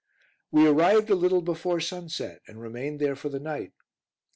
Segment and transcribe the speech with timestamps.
[0.49, 3.73] We arrived a little before sun set, and remained there for the night.